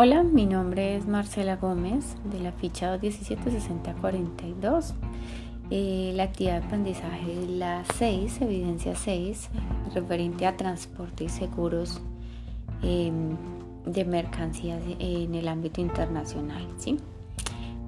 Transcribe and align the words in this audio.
Hola, 0.00 0.22
mi 0.22 0.46
nombre 0.46 0.94
es 0.94 1.08
Marcela 1.08 1.56
Gómez 1.56 2.14
de 2.30 2.38
la 2.38 2.52
ficha 2.52 2.96
2176042. 3.00 4.94
Eh, 5.72 6.12
la 6.14 6.22
actividad 6.22 6.60
de 6.60 6.66
aprendizaje 6.66 7.42
es 7.42 7.50
la 7.50 7.82
6, 7.96 8.42
evidencia 8.42 8.94
6, 8.94 9.50
referente 9.96 10.46
a 10.46 10.56
transporte 10.56 11.24
y 11.24 11.28
seguros 11.28 12.00
em, 12.84 13.36
de 13.86 14.04
mercancías 14.04 14.80
en 15.00 15.34
el 15.34 15.48
ámbito 15.48 15.80
internacional. 15.80 16.64
¿sí? 16.76 16.98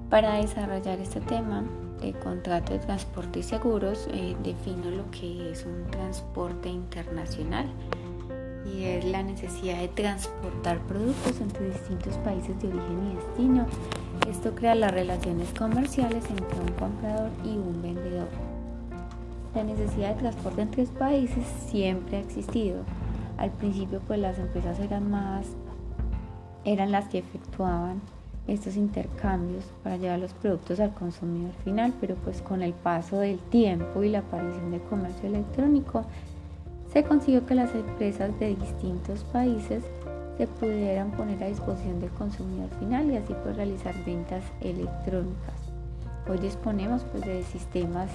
Para 0.09 0.33
desarrollar 0.33 0.99
este 0.99 1.21
tema 1.21 1.63
de 2.01 2.11
contrato 2.11 2.73
de 2.73 2.79
transporte 2.79 3.39
y 3.39 3.43
seguros, 3.43 4.09
eh, 4.11 4.35
defino 4.43 4.91
lo 4.91 5.09
que 5.11 5.51
es 5.51 5.65
un 5.65 5.89
transporte 5.89 6.67
internacional 6.67 7.67
y 8.65 8.83
es 8.83 9.05
la 9.05 9.23
necesidad 9.23 9.79
de 9.79 9.87
transportar 9.87 10.79
productos 10.87 11.39
entre 11.41 11.69
distintos 11.69 12.15
países 12.17 12.59
de 12.61 12.67
origen 12.67 13.11
y 13.11 13.15
destino. 13.15 13.65
Esto 14.29 14.53
crea 14.55 14.75
las 14.75 14.91
relaciones 14.91 15.49
comerciales 15.57 16.23
entre 16.29 16.59
un 16.59 16.71
comprador 16.73 17.29
y 17.43 17.49
un 17.49 17.81
vendedor. 17.81 18.27
La 19.55 19.63
necesidad 19.63 20.15
de 20.15 20.21
transporte 20.21 20.61
entre 20.61 20.85
países 20.85 21.43
siempre 21.67 22.17
ha 22.17 22.21
existido. 22.21 22.83
Al 23.37 23.51
principio 23.51 24.01
pues 24.07 24.19
las 24.19 24.37
empresas 24.37 24.79
eran 24.79 25.09
más 25.09 25.47
eran 26.63 26.91
las 26.91 27.07
que 27.07 27.19
efectuaban 27.19 28.01
estos 28.47 28.75
intercambios 28.75 29.65
para 29.83 29.97
llevar 29.97 30.19
los 30.19 30.33
productos 30.33 30.79
al 30.79 30.93
consumidor 30.93 31.53
final, 31.63 31.93
pero 32.01 32.15
pues 32.15 32.41
con 32.41 32.61
el 32.61 32.73
paso 32.73 33.19
del 33.19 33.39
tiempo 33.39 34.03
y 34.03 34.09
la 34.09 34.19
aparición 34.19 34.71
del 34.71 34.81
comercio 34.81 35.29
electrónico 35.29 36.05
se 36.91 37.03
consiguió 37.03 37.45
que 37.45 37.55
las 37.55 37.73
empresas 37.73 38.37
de 38.39 38.55
distintos 38.55 39.23
países 39.25 39.83
se 40.37 40.47
pudieran 40.47 41.11
poner 41.11 41.41
a 41.43 41.47
disposición 41.47 41.99
del 41.99 42.09
consumidor 42.11 42.69
final 42.79 43.09
y 43.11 43.17
así 43.17 43.33
pues 43.43 43.55
realizar 43.55 43.95
ventas 44.05 44.43
electrónicas. 44.59 45.55
Hoy 46.29 46.37
disponemos 46.39 47.03
pues 47.11 47.25
de 47.25 47.43
sistemas 47.43 48.09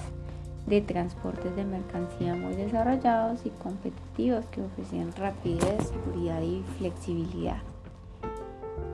de 0.67 0.81
transportes 0.81 1.55
de 1.55 1.63
mercancía 1.63 2.35
muy 2.35 2.53
desarrollados 2.55 3.45
y 3.45 3.49
competitivos 3.49 4.45
que 4.47 4.61
ofrecen 4.61 5.13
rapidez, 5.13 5.87
seguridad 5.87 6.41
y 6.41 6.63
flexibilidad. 6.77 7.61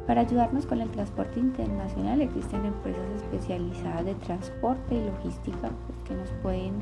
Para 0.08 0.22
ayudarnos 0.22 0.66
con 0.66 0.82
el 0.82 0.90
transporte 0.92 1.40
internacional 1.40 2.22
existen 2.22 2.66
empresas 2.66 3.10
especializadas 3.16 4.06
de 4.06 4.16
transporte 4.16 4.96
y 4.96 5.06
logística 5.06 5.70
pues, 5.70 5.98
que 6.06 6.14
nos 6.14 6.30
pueden 6.42 6.74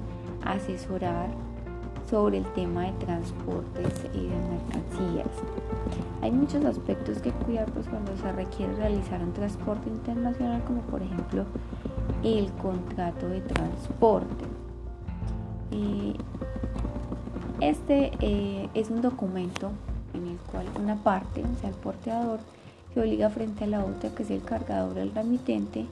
asesorar 0.43 1.29
sobre 2.11 2.39
el 2.39 2.45
tema 2.53 2.83
de 2.83 2.91
transportes 3.05 4.05
y 4.13 4.27
de 4.27 4.35
mercancías. 4.35 5.29
Hay 6.21 6.31
muchos 6.31 6.63
aspectos 6.65 7.19
que 7.19 7.31
cuidar 7.31 7.71
pues, 7.71 7.87
cuando 7.87 8.15
se 8.17 8.31
requiere 8.33 8.75
realizar 8.75 9.23
un 9.23 9.31
transporte 9.31 9.89
internacional, 9.89 10.61
como 10.65 10.81
por 10.81 11.01
ejemplo 11.01 11.45
el 12.23 12.51
contrato 12.61 13.29
de 13.29 13.39
transporte. 13.39 14.45
Eh, 15.71 16.13
este 17.61 18.11
eh, 18.19 18.69
es 18.73 18.89
un 18.89 19.01
documento 19.01 19.71
en 20.13 20.27
el 20.27 20.37
cual 20.51 20.65
una 20.79 20.97
parte, 20.97 21.41
o 21.41 21.59
sea, 21.61 21.69
el 21.69 21.75
porteador, 21.75 22.39
se 22.93 22.99
obliga 22.99 23.29
frente 23.29 23.63
a 23.63 23.67
la 23.67 23.85
otra, 23.85 24.09
que 24.09 24.23
es 24.23 24.31
el 24.31 24.43
cargador 24.43 24.97
el 24.97 25.15
remitente, 25.15 25.85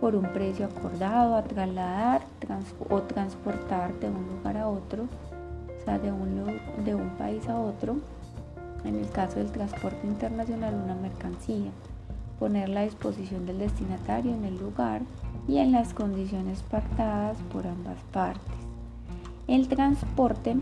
por 0.00 0.16
un 0.16 0.24
precio 0.32 0.66
acordado 0.66 1.36
a 1.36 1.42
trasladar 1.42 2.22
o 2.88 3.02
transportar 3.02 3.92
de 4.00 4.08
un 4.08 4.26
lugar 4.36 4.56
a 4.56 4.68
otro 4.68 5.06
de 5.86 6.12
un, 6.12 6.44
de 6.84 6.94
un 6.94 7.10
país 7.10 7.48
a 7.48 7.58
otro, 7.58 7.96
en 8.84 8.96
el 8.96 9.08
caso 9.10 9.38
del 9.38 9.50
transporte 9.50 10.06
internacional, 10.06 10.74
una 10.74 10.94
mercancía, 10.94 11.70
ponerla 12.38 12.80
a 12.80 12.84
disposición 12.84 13.46
del 13.46 13.58
destinatario 13.58 14.34
en 14.34 14.44
el 14.44 14.58
lugar 14.58 15.02
y 15.48 15.58
en 15.58 15.72
las 15.72 15.94
condiciones 15.94 16.62
pactadas 16.62 17.38
por 17.52 17.66
ambas 17.66 17.98
partes. 18.12 18.42
El 19.46 19.68
transporte 19.68 20.56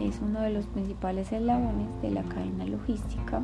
es 0.00 0.20
uno 0.20 0.40
de 0.40 0.50
los 0.50 0.66
principales 0.66 1.32
eslabones 1.32 1.88
de 2.02 2.10
la 2.10 2.22
cadena 2.24 2.66
logística, 2.66 3.42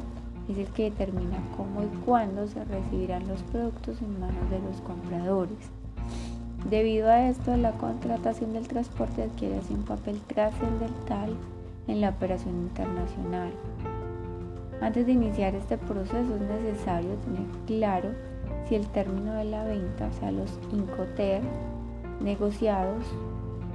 es 0.48 0.58
el 0.58 0.66
que 0.68 0.90
determina 0.90 1.38
cómo 1.56 1.84
y 1.84 1.86
cuándo 2.04 2.48
se 2.48 2.64
recibirán 2.64 3.28
los 3.28 3.42
productos 3.44 4.02
en 4.02 4.18
manos 4.18 4.50
de 4.50 4.58
los 4.58 4.80
compradores. 4.80 5.70
Debido 6.68 7.08
a 7.08 7.28
esto, 7.28 7.56
la 7.56 7.72
contratación 7.72 8.52
del 8.52 8.68
transporte 8.68 9.22
adquiere 9.22 9.58
así 9.58 9.74
un 9.74 9.84
papel 9.84 10.20
trascendental 10.26 11.34
en 11.88 12.00
la 12.00 12.10
operación 12.10 12.54
internacional. 12.54 13.50
Antes 14.80 15.06
de 15.06 15.12
iniciar 15.12 15.54
este 15.54 15.78
proceso 15.78 16.34
es 16.34 16.40
necesario 16.40 17.14
tener 17.16 17.46
claro 17.66 18.10
si 18.68 18.76
el 18.76 18.86
término 18.88 19.34
de 19.34 19.44
la 19.44 19.64
venta, 19.64 20.06
o 20.06 20.20
sea, 20.20 20.30
los 20.30 20.58
INCOTER 20.72 21.42
negociados 22.20 23.04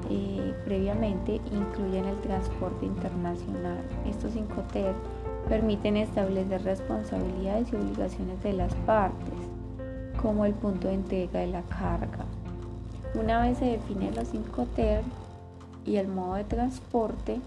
eh, 0.09 0.53
previamente, 0.65 1.41
incluyen 1.51 2.05
el 2.05 2.17
transporte 2.21 2.85
internacional. 2.85 3.77
Estos 4.07 4.35
INCOTER 4.35 4.93
permiten 5.49 5.97
establecer 5.97 6.63
responsabilidades 6.63 7.71
y 7.71 7.75
obligaciones 7.75 8.41
de 8.43 8.53
las 8.53 8.73
partes, 8.85 9.33
como 10.21 10.45
el 10.45 10.53
punto 10.53 10.87
de 10.87 10.95
entrega 10.95 11.39
de 11.39 11.47
la 11.47 11.61
carga, 11.63 12.24
una 13.17 13.41
vez 13.41 13.57
se 13.57 13.65
define 13.65 14.11
los 14.11 14.27
5 14.27 14.67
TER 14.75 15.03
y 15.85 15.97
el 15.97 16.07
modo 16.07 16.35
de 16.35 16.43
transporte 16.43 17.39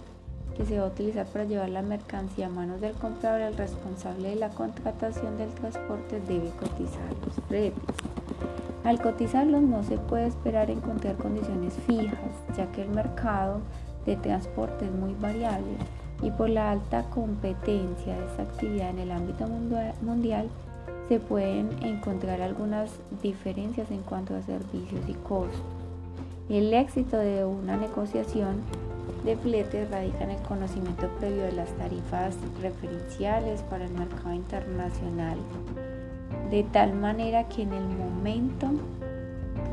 que 0.56 0.64
se 0.64 0.78
va 0.78 0.86
a 0.86 0.88
utilizar 0.88 1.26
para 1.26 1.44
llevar 1.44 1.68
la 1.68 1.82
mercancía 1.82 2.46
a 2.46 2.50
manos 2.50 2.80
del 2.80 2.94
comprador, 2.94 3.40
el 3.40 3.56
responsable 3.56 4.30
de 4.30 4.36
la 4.36 4.48
contratación 4.48 5.38
del 5.38 5.50
transporte 5.50 6.20
debe 6.26 6.50
cotizar 6.50 7.12
los 7.24 7.44
precios. 7.48 7.84
Al 8.84 9.00
cotizarlos 9.00 9.62
no 9.62 9.82
se 9.82 9.98
puede 9.98 10.26
esperar 10.26 10.70
encontrar 10.70 11.16
condiciones 11.16 11.74
fijas, 11.86 12.18
ya 12.56 12.70
que 12.72 12.82
el 12.82 12.88
mercado 12.88 13.60
de 14.06 14.16
transporte 14.16 14.86
es 14.86 14.92
muy 14.92 15.14
variable 15.14 15.76
y 16.22 16.30
por 16.30 16.48
la 16.48 16.72
alta 16.72 17.04
competencia 17.10 18.16
de 18.16 18.26
esta 18.26 18.42
actividad 18.42 18.90
en 18.90 18.98
el 19.00 19.12
ámbito 19.12 19.46
mundial 20.02 20.48
se 21.08 21.18
pueden 21.20 21.70
encontrar 21.82 22.42
algunas 22.42 22.90
diferencias 23.22 23.90
en 23.90 24.02
cuanto 24.02 24.36
a 24.36 24.42
servicios 24.42 25.00
y 25.08 25.14
costos. 25.14 25.60
El 26.50 26.72
éxito 26.74 27.16
de 27.16 27.44
una 27.44 27.76
negociación 27.76 28.62
de 29.24 29.36
flete 29.36 29.86
radica 29.86 30.24
en 30.24 30.30
el 30.30 30.42
conocimiento 30.42 31.08
previo 31.18 31.42
de 31.42 31.52
las 31.52 31.70
tarifas 31.72 32.36
referenciales 32.62 33.62
para 33.62 33.86
el 33.86 33.92
mercado 33.92 34.34
internacional, 34.34 35.38
de 36.50 36.62
tal 36.64 36.94
manera 36.94 37.48
que 37.48 37.62
en 37.62 37.72
el 37.72 37.88
momento 37.88 38.68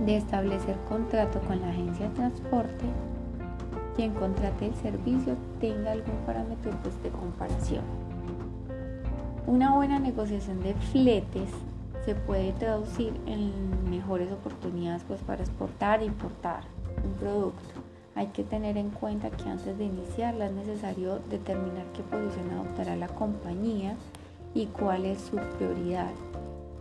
de 0.05 0.17
establecer 0.17 0.75
contrato 0.89 1.39
con 1.41 1.61
la 1.61 1.69
agencia 1.69 2.09
de 2.09 2.15
transporte, 2.15 2.85
quien 3.95 4.13
contrate 4.13 4.67
el 4.67 4.75
servicio 4.75 5.35
tenga 5.59 5.91
algún 5.91 6.17
parámetro 6.25 6.71
pues, 6.83 7.01
de 7.03 7.09
comparación. 7.09 8.04
Una 9.47 9.75
buena 9.75 9.99
negociación 9.99 10.63
de 10.63 10.73
fletes 10.73 11.49
se 12.03 12.15
puede 12.15 12.51
traducir 12.53 13.13
en 13.27 13.51
mejores 13.91 14.31
oportunidades 14.31 15.03
pues, 15.07 15.21
para 15.21 15.43
exportar 15.43 16.01
e 16.01 16.05
importar 16.05 16.63
un 17.03 17.13
producto. 17.13 17.81
Hay 18.15 18.27
que 18.27 18.43
tener 18.43 18.75
en 18.75 18.89
cuenta 18.89 19.29
que 19.29 19.47
antes 19.47 19.77
de 19.77 19.85
iniciarla 19.85 20.47
es 20.47 20.51
necesario 20.51 21.19
determinar 21.29 21.85
qué 21.93 22.01
posición 22.01 22.49
adoptará 22.53 22.95
la 22.95 23.07
compañía 23.07 23.95
y 24.55 24.65
cuál 24.65 25.05
es 25.05 25.21
su 25.21 25.37
prioridad. 25.57 26.11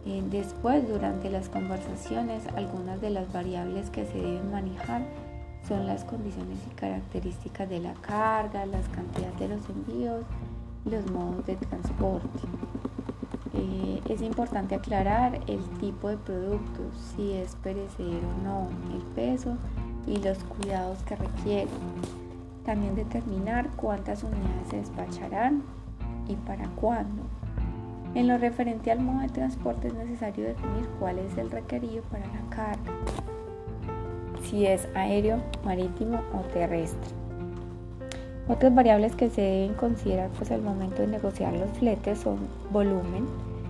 Eh, 0.07 0.23
después, 0.31 0.89
durante 0.89 1.29
las 1.29 1.51
conversaciones, 1.51 2.45
algunas 2.57 2.99
de 3.03 3.11
las 3.11 3.31
variables 3.31 3.91
que 3.91 4.07
se 4.07 4.17
deben 4.17 4.51
manejar 4.51 5.03
son 5.69 5.87
las 5.87 6.05
condiciones 6.05 6.59
y 6.71 6.75
características 6.77 7.69
de 7.69 7.81
la 7.81 7.93
carga, 7.95 8.65
las 8.65 8.89
cantidades 8.89 9.39
de 9.39 9.49
los 9.49 9.69
envíos, 9.69 10.25
los 10.85 11.11
modos 11.11 11.47
de 11.47 11.57
transporte. 11.57 12.41
Eh, 13.55 14.01
es 14.09 14.21
importante 14.21 14.75
aclarar 14.75 15.41
el 15.47 15.63
tipo 15.81 16.09
de 16.09 16.17
producto, 16.17 16.81
si 16.95 17.33
es 17.33 17.55
perecedero 17.57 18.29
o 18.29 18.45
no, 18.45 18.69
el 18.93 19.03
peso 19.15 19.57
y 20.07 20.17
los 20.17 20.39
cuidados 20.45 20.99
que 21.05 21.17
requiere. 21.17 21.71
También 22.65 22.95
determinar 22.97 23.69
cuántas 23.77 24.25
unidades 24.25 24.69
se 24.71 24.77
despacharán 24.79 25.63
y 26.29 26.37
para 26.37 26.69
cuándo. 26.71 27.23
En 28.15 28.29
lo 28.29 28.39
referente 28.39 28.91
al 28.93 29.01
modo 29.01 29.21
de 29.21 29.29
transporte 29.29 29.89
es 29.89 29.95
necesario 29.95 30.45
definir 30.45 30.89
cuál 30.99 31.19
es 31.19 31.37
el 31.37 31.51
requerido 31.51 32.03
para 32.05 32.27
la 32.27 32.49
carga, 32.49 32.93
si 34.43 34.67
es 34.67 34.89
aéreo, 34.95 35.43
marítimo 35.65 36.21
o 36.33 36.41
terrestre. 36.53 37.24
Otras 38.47 38.75
variables 38.75 39.17
que 39.17 39.31
se 39.31 39.41
deben 39.41 39.75
considerar 39.75 40.29
pues 40.37 40.51
al 40.51 40.61
momento 40.61 41.01
de 41.01 41.09
negociar 41.09 41.55
los 41.55 41.71
fletes 41.79 42.19
son 42.19 42.39
volumen, 42.71 43.27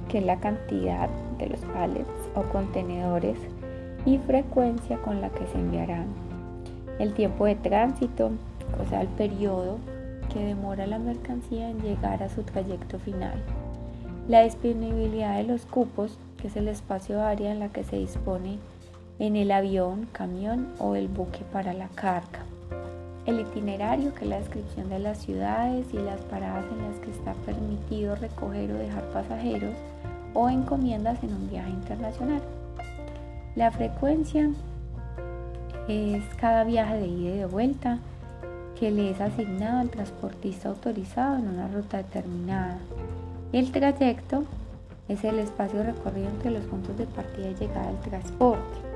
que 0.08 0.18
es 0.18 0.24
la 0.24 0.40
cantidad 0.40 1.08
de 1.38 1.46
los 1.46 1.60
pallets 1.60 2.08
o 2.34 2.42
contenedores 2.42 3.38
y 4.04 4.18
frecuencia 4.18 4.98
con 4.98 5.20
la 5.20 5.30
que 5.30 5.46
se 5.46 5.58
enviarán. 5.58 6.06
El 6.98 7.14
tiempo 7.14 7.46
de 7.46 7.54
tránsito, 7.54 8.32
o 8.84 8.88
sea, 8.88 9.00
el 9.00 9.08
periodo 9.08 9.78
que 10.32 10.44
demora 10.44 10.88
la 10.88 10.98
mercancía 10.98 11.70
en 11.70 11.80
llegar 11.80 12.22
a 12.24 12.28
su 12.28 12.42
trayecto 12.42 12.98
final. 12.98 13.40
La 14.26 14.42
disponibilidad 14.42 15.36
de 15.36 15.44
los 15.44 15.66
cupos, 15.66 16.18
que 16.36 16.48
es 16.48 16.56
el 16.56 16.66
espacio 16.66 17.22
área 17.22 17.52
en 17.52 17.60
la 17.60 17.68
que 17.68 17.84
se 17.84 17.96
dispone 17.96 18.58
en 19.20 19.36
el 19.36 19.52
avión, 19.52 20.08
camión 20.10 20.72
o 20.80 20.96
el 20.96 21.06
buque 21.06 21.44
para 21.52 21.72
la 21.72 21.88
carga. 21.88 22.44
El 23.26 23.40
itinerario, 23.40 24.14
que 24.14 24.24
es 24.24 24.30
la 24.30 24.38
descripción 24.38 24.88
de 24.90 24.98
las 24.98 25.18
ciudades 25.18 25.86
y 25.92 25.98
las 25.98 26.20
paradas 26.22 26.66
en 26.70 26.82
las 26.82 26.98
que 27.00 27.10
está 27.10 27.32
permitido 27.46 28.16
recoger 28.16 28.70
o 28.72 28.78
dejar 28.78 29.04
pasajeros 29.10 29.74
o 30.34 30.48
encomiendas 30.50 31.22
en 31.22 31.32
un 31.32 31.48
viaje 31.48 31.70
internacional. 31.70 32.42
La 33.56 33.70
frecuencia 33.70 34.50
es 35.88 36.24
cada 36.36 36.64
viaje 36.64 36.96
de 36.98 37.06
ida 37.06 37.34
y 37.34 37.38
de 37.38 37.46
vuelta 37.46 37.98
que 38.78 38.90
le 38.90 39.10
es 39.10 39.20
asignado 39.20 39.80
al 39.80 39.90
transportista 39.90 40.68
autorizado 40.68 41.36
en 41.36 41.48
una 41.48 41.68
ruta 41.68 41.98
determinada. 41.98 42.78
El 43.52 43.70
trayecto 43.70 44.44
es 45.08 45.22
el 45.24 45.38
espacio 45.38 45.82
recorrido 45.82 46.28
entre 46.28 46.50
los 46.50 46.64
puntos 46.64 46.96
de 46.96 47.06
partida 47.06 47.50
y 47.50 47.54
llegada 47.54 47.86
del 47.86 48.00
transporte. 48.00 48.93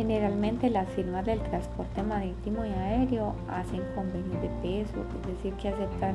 Generalmente 0.00 0.70
las 0.70 0.88
firmas 0.88 1.26
del 1.26 1.40
transporte 1.40 2.02
marítimo 2.02 2.64
y 2.64 2.70
aéreo 2.70 3.34
hacen 3.50 3.82
convenios 3.94 4.40
de 4.40 4.48
peso, 4.62 4.94
es 5.20 5.36
decir, 5.36 5.52
que 5.60 5.68
aceptan 5.68 6.14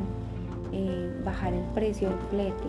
eh, 0.74 1.22
bajar 1.24 1.54
el 1.54 1.64
precio 1.76 2.10
del 2.10 2.18
flete. 2.32 2.64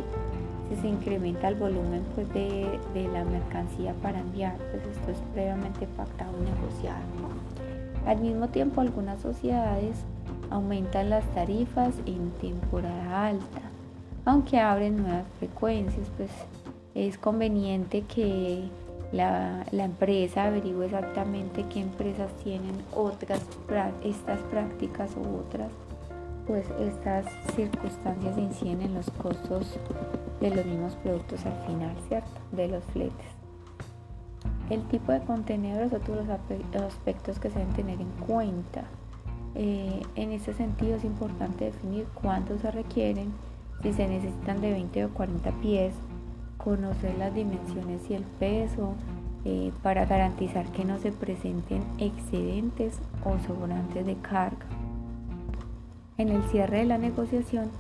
Si 0.69 0.77
se 0.77 0.89
incrementa 0.89 1.49
el 1.49 1.55
volumen 1.55 2.03
pues, 2.15 2.29
de, 2.35 2.79
de, 2.93 3.09
la 3.09 3.25
mercancía 3.25 3.95
para 4.03 4.21
enviar, 4.21 4.59
pues 4.59 4.83
esto 4.95 5.11
es 5.11 5.19
previamente 5.33 5.87
pactado 5.97 6.35
y 6.39 6.51
negociado. 6.51 7.01
Al 8.05 8.21
mismo 8.21 8.49
tiempo, 8.49 8.83
algunas 8.83 9.23
sociedades 9.23 9.97
aumentan 10.51 11.09
las 11.09 11.25
tarifas 11.35 11.95
en 12.05 12.31
temporada 12.43 13.29
alta, 13.29 13.63
aunque 14.27 14.61
abren 14.61 14.99
nuevas 14.99 15.25
frecuencias, 15.39 16.11
pues 16.19 16.31
es 16.95 17.17
conveniente 17.17 18.03
que 18.03 18.69
la, 19.13 19.65
empresa 19.73 20.45
averigüe 20.45 20.87
exactamente 20.87 21.65
qué 21.73 21.81
empresas 21.81 22.33
tienen 22.43 22.83
otras 22.95 23.41
estas 24.03 24.41
prácticas 24.51 25.11
u 25.17 25.39
otras, 25.39 25.71
pues 26.47 26.67
estas 26.81 27.27
circunstancias 27.55 28.39
inciden 28.39 28.83
en 28.83 28.95
los 28.95 29.11
costos 29.11 29.79
de 30.41 30.51
los 30.55 30.65
mismos 30.67 30.95
productos 30.97 31.45
al 31.47 31.67
final, 31.67 31.95
¿cierto? 32.09 32.41
De 32.53 32.69
los 32.69 32.85
fletes. 32.85 33.37
El 34.71 34.83
tipo 34.89 35.13
de 35.13 35.21
contenedores 35.21 35.93
es 35.93 36.01
otro 36.01 36.17
los 36.17 36.29
aspectos 36.29 37.39
que 37.39 37.51
se 37.51 37.59
deben 37.59 37.75
tener 37.75 38.01
en 38.01 38.11
cuenta. 38.27 38.85
Eh, 39.55 40.03
en 40.17 40.33
este 40.33 40.53
sentido 40.53 40.97
es 40.97 41.05
importante 41.05 41.67
definir 41.67 42.07
cuántos 42.15 42.61
se 42.61 42.71
requieren, 42.71 43.33
si 43.83 43.93
se 43.93 44.09
necesitan 44.09 44.61
de 44.61 44.73
20 44.73 45.05
o 45.05 45.11
40 45.11 45.51
pies, 45.63 45.95
conocer 46.57 47.17
las 47.19 47.35
dimensiones 47.35 48.11
y 48.11 48.15
el 48.15 48.23
peso 48.23 48.95
eh, 49.45 49.73
para 49.83 50.07
garantizar 50.07 50.67
que 50.73 50.85
no 50.85 50.99
se 50.99 51.13
presenten 51.13 51.83
excedentes 51.99 52.99
o 53.25 53.39
sobrantes 53.47 54.05
de 54.05 54.17
carga. 54.17 54.67
En 56.19 56.31
el 56.31 56.43
cierre 56.45 56.79
de 56.79 56.87
la 56.87 56.99
negociación, 56.99 57.71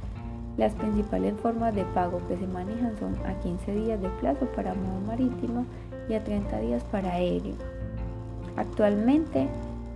las 0.57 0.75
principales 0.75 1.35
formas 1.41 1.75
de 1.75 1.85
pago 1.85 2.21
que 2.29 2.37
se 2.37 2.47
manejan 2.47 2.97
son 2.99 3.15
a 3.27 3.35
15 3.41 3.73
días 3.75 4.01
de 4.01 4.09
plazo 4.21 4.47
para 4.55 4.75
modo 4.75 5.01
marítimo 5.07 5.67
y 6.09 6.15
a 6.15 6.23
30 6.23 6.61
días 6.61 6.85
para 6.85 7.13
aéreo. 7.13 7.57
Actualmente, 8.57 9.49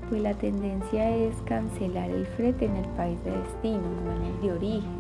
pues 0.09 0.21
la 0.23 0.35
tendencia 0.35 1.09
es 1.11 1.35
cancelar 1.45 2.11
el 2.11 2.27
frete 2.27 2.67
en 2.67 2.77
el 2.77 2.89
país 2.91 3.23
de 3.25 3.31
destino, 3.31 3.83
no 4.05 4.17
en 4.17 4.35
el 4.35 4.41
de 4.43 4.53
origen 4.53 5.00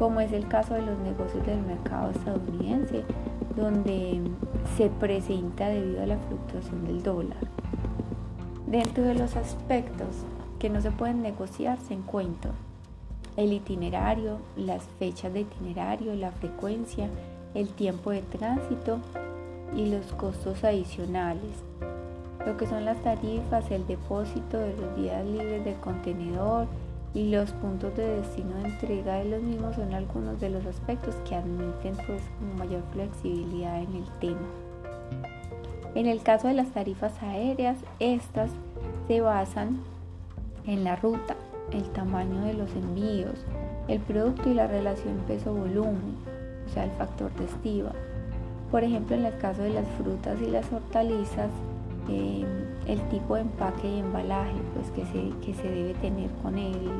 como 0.00 0.22
es 0.22 0.32
el 0.32 0.48
caso 0.48 0.72
de 0.72 0.80
los 0.80 0.98
negocios 1.00 1.44
del 1.44 1.60
mercado 1.60 2.10
estadounidense, 2.10 3.04
donde 3.54 4.18
se 4.74 4.88
presenta 4.88 5.68
debido 5.68 6.02
a 6.02 6.06
la 6.06 6.16
fluctuación 6.16 6.86
del 6.86 7.02
dólar. 7.02 7.36
Dentro 8.66 9.04
de 9.04 9.14
los 9.14 9.36
aspectos 9.36 10.24
que 10.58 10.70
no 10.70 10.80
se 10.80 10.90
pueden 10.90 11.20
negociar 11.20 11.78
se 11.86 11.92
encuentran 11.92 12.54
el 13.36 13.52
itinerario, 13.52 14.38
las 14.56 14.84
fechas 14.98 15.34
de 15.34 15.40
itinerario, 15.40 16.14
la 16.14 16.32
frecuencia, 16.32 17.10
el 17.52 17.68
tiempo 17.68 18.10
de 18.10 18.22
tránsito 18.22 19.00
y 19.76 19.90
los 19.90 20.06
costos 20.14 20.64
adicionales. 20.64 21.62
Lo 22.46 22.56
que 22.56 22.66
son 22.66 22.86
las 22.86 23.02
tarifas, 23.02 23.70
el 23.70 23.86
depósito 23.86 24.56
de 24.56 24.74
los 24.78 24.96
días 24.96 25.26
libres 25.26 25.62
del 25.62 25.76
contenedor, 25.76 26.68
y 27.12 27.30
los 27.30 27.50
puntos 27.52 27.96
de 27.96 28.06
destino 28.06 28.56
de 28.56 28.68
entrega 28.68 29.16
de 29.16 29.24
los 29.24 29.42
mismos 29.42 29.76
son 29.76 29.92
algunos 29.94 30.40
de 30.40 30.50
los 30.50 30.64
aspectos 30.66 31.14
que 31.28 31.34
admiten 31.34 31.96
pues 32.06 32.22
mayor 32.56 32.82
flexibilidad 32.92 33.82
en 33.82 33.94
el 33.96 34.06
tema. 34.20 34.46
En 35.94 36.06
el 36.06 36.22
caso 36.22 36.46
de 36.46 36.54
las 36.54 36.68
tarifas 36.68 37.20
aéreas, 37.22 37.78
estas 37.98 38.50
se 39.08 39.20
basan 39.20 39.80
en 40.66 40.84
la 40.84 40.94
ruta, 40.94 41.34
el 41.72 41.82
tamaño 41.90 42.42
de 42.42 42.54
los 42.54 42.70
envíos, 42.74 43.44
el 43.88 43.98
producto 44.00 44.48
y 44.48 44.54
la 44.54 44.68
relación 44.68 45.18
peso-volumen, 45.26 46.14
o 46.66 46.72
sea, 46.72 46.84
el 46.84 46.92
factor 46.92 47.32
de 47.34 47.44
estiva. 47.46 47.90
Por 48.70 48.84
ejemplo, 48.84 49.16
en 49.16 49.24
el 49.24 49.36
caso 49.38 49.62
de 49.62 49.70
las 49.70 49.88
frutas 49.98 50.40
y 50.40 50.46
las 50.46 50.72
hortalizas, 50.72 51.50
eh, 52.08 52.44
el 52.90 53.00
tipo 53.08 53.36
de 53.36 53.42
empaque 53.42 53.88
y 53.88 54.00
embalaje 54.00 54.56
pues, 54.74 54.90
que, 54.90 55.04
se, 55.06 55.30
que 55.44 55.54
se 55.54 55.68
debe 55.68 55.94
tener 55.94 56.28
con 56.42 56.58
el, 56.58 56.90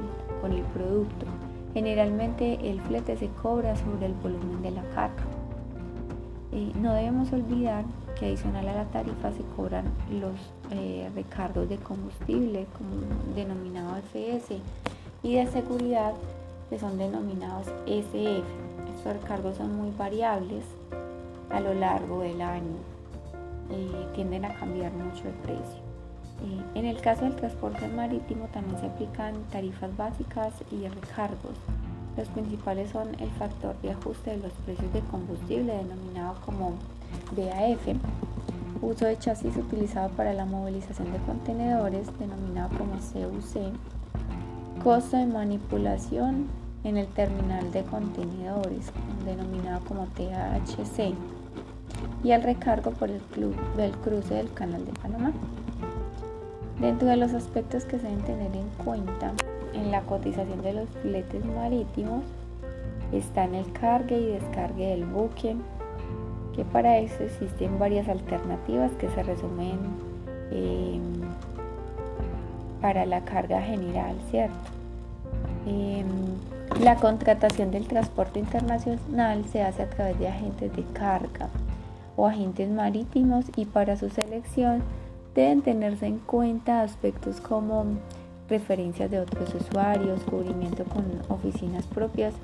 con 0.41 0.53
el 0.53 0.63
producto. 0.63 1.27
Generalmente 1.75 2.59
el 2.71 2.81
flete 2.83 3.17
se 3.17 3.29
cobra 3.43 3.75
sobre 3.77 4.07
el 4.07 4.15
volumen 4.15 4.63
de 4.63 4.71
la 4.71 4.83
carga. 4.95 5.25
Eh, 6.53 6.73
no 6.81 6.95
debemos 6.95 7.33
olvidar 7.33 7.85
que 8.19 8.27
adicional 8.27 8.69
a 8.69 8.75
la 8.75 8.85
tarifa 8.87 9.33
se 9.33 9.43
cobran 9.57 9.85
los 10.11 10.35
eh, 10.71 11.09
recargos 11.15 11.69
de 11.69 11.77
combustible, 11.79 12.67
como 12.77 13.35
denominado 13.35 13.97
FS, 14.13 14.59
y 15.23 15.35
de 15.35 15.47
seguridad, 15.49 16.13
que 16.69 16.79
son 16.79 16.99
denominados 16.99 17.67
SF. 17.87 18.43
Estos 18.97 19.13
recargos 19.21 19.57
son 19.57 19.77
muy 19.77 19.91
variables 19.97 20.65
a 21.51 21.61
lo 21.61 21.75
largo 21.75 22.21
del 22.21 22.41
año. 22.41 22.79
Eh, 23.71 24.07
tienden 24.15 24.45
a 24.45 24.55
cambiar 24.55 24.93
mucho 24.93 25.29
el 25.29 25.35
precio. 25.35 25.80
Eh, 26.43 26.79
en 26.79 26.87
el 26.87 27.01
caso 27.01 27.25
del 27.25 27.37
transporte 27.37 27.87
marítimo 27.89 28.47
también 28.53 28.81
se 28.81 28.87
aplican 28.87 29.35
tarifas 29.51 29.97
básicas 29.97 30.53
y 30.71 30.87
recargos. 30.89 31.57
Los 32.17 32.29
principales 32.29 32.91
son 32.91 33.09
el 33.21 33.31
factor 33.31 33.75
de 33.83 33.93
ajuste 33.93 34.31
de 34.31 34.39
los 34.39 34.53
precios 34.65 34.93
de 34.93 35.01
combustible 35.01 35.73
denominado 35.73 36.35
como 36.45 36.75
BAF, 37.37 37.97
uso 38.83 39.05
de 39.05 39.19
chasis 39.19 39.57
utilizado 39.57 40.09
para 40.11 40.33
la 40.33 40.45
movilización 40.45 41.13
de 41.13 41.19
contenedores 41.21 42.07
denominado 42.19 42.77
como 42.77 42.93
CUC, 42.95 43.73
costo 44.83 45.17
de 45.17 45.27
manipulación 45.27 46.47
en 46.85 46.97
el 46.97 47.07
terminal 47.09 47.71
de 47.73 47.83
contenedores 47.85 48.91
denominado 49.25 49.85
como 49.85 50.07
THC 50.07 51.15
y 52.25 52.31
el 52.33 52.43
recargo 52.43 52.91
por 52.93 53.11
el 53.11 53.21
club 53.21 53.55
del 53.77 53.93
cruce 53.93 54.35
del 54.35 54.53
Canal 54.53 54.85
de 54.85 54.93
Panamá. 54.93 55.33
Dentro 56.81 57.09
de 57.09 57.17
los 57.17 57.35
aspectos 57.35 57.85
que 57.85 57.99
se 57.99 58.05
deben 58.05 58.23
tener 58.23 58.57
en 58.57 58.69
cuenta 58.83 59.33
en 59.75 59.91
la 59.91 60.01
cotización 60.01 60.63
de 60.63 60.73
los 60.73 60.89
fletes 61.03 61.45
marítimos 61.45 62.25
están 63.13 63.55
el 63.55 63.71
cargue 63.73 64.19
y 64.19 64.27
descargue 64.27 64.87
del 64.87 65.05
buque, 65.05 65.57
que 66.57 66.65
para 66.65 66.97
eso 66.97 67.23
existen 67.23 67.79
varias 67.79 68.09
alternativas 68.09 68.93
que 68.93 69.11
se 69.11 69.23
resumen 69.23 69.79
em, 70.51 71.03
para 72.81 73.05
la 73.05 73.21
carga 73.25 73.61
general, 73.61 74.17
¿cierto? 74.31 74.55
Em, 75.67 76.07
la 76.83 76.97
contratación 76.97 77.71
del 77.71 77.87
transporte 77.89 78.39
internacional 78.39 79.45
se 79.53 79.63
hace 79.63 79.83
a 79.83 79.91
través 79.91 80.19
de 80.19 80.29
agentes 80.29 80.75
de 80.75 80.85
carga 80.95 81.51
o 82.17 82.27
agentes 82.27 82.71
marítimos 82.71 83.45
y 83.55 83.67
para 83.67 83.99
su 83.99 84.09
selección 84.09 84.83
deben 85.35 85.63
tenerse 85.63 86.07
en 86.07 86.19
cuenta 86.19 86.83
aspectos 86.83 87.41
como 87.41 87.85
referencias 88.49 89.11
de 89.11 89.21
otros 89.21 89.55
usuarios, 89.55 90.23
cubrimiento 90.25 90.85
con 90.85 91.05
oficinas 91.29 91.87
propias 91.87 92.35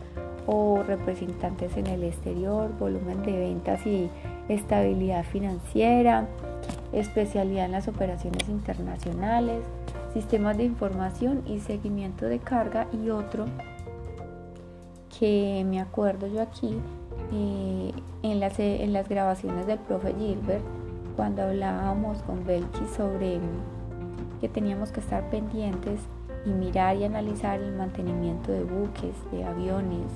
o 0.47 0.83
representantes 0.87 1.77
en 1.77 1.89
el 1.89 2.05
exterior, 2.05 2.71
volumen 2.79 3.23
de 3.25 3.33
ventas 3.33 3.85
y 3.87 4.09
estabilidad 4.49 5.25
financiera, 5.25 6.29
especialidad 6.93 7.65
en 7.67 7.73
las 7.73 7.89
operaciones 7.89 8.49
internacionales, 8.49 9.63
sistemas 10.15 10.57
de 10.57 10.65
información 10.65 11.43
y 11.47 11.59
seguimiento 11.59 12.27
de 12.27 12.39
carga 12.39 12.87
y 12.93 13.11
otro 13.11 13.47
que 15.19 15.65
me 15.69 15.81
acuerdo 15.81 16.27
yo 16.27 16.43
aquí 16.43 16.79
eh, 17.33 17.93
en, 18.23 18.41
las, 18.41 18.59
en 18.59 18.93
las 18.93 19.09
grabaciones 19.09 19.67
del 19.67 19.79
profe 19.79 20.15
Gilbert, 20.19 20.63
cuando 21.17 21.43
hablábamos 21.43 22.23
con 22.23 22.45
Belki 22.45 22.85
sobre 22.95 23.41
que 24.41 24.49
teníamos 24.49 24.93
que 24.93 25.01
estar 25.01 25.29
pendientes 25.31 26.01
y 26.45 26.51
mirar 26.51 26.97
y 26.97 27.05
analizar 27.05 27.59
el 27.59 27.75
mantenimiento 27.75 28.53
de 28.53 28.63
buques, 28.65 29.15
de 29.33 29.45
aviones, 29.45 30.13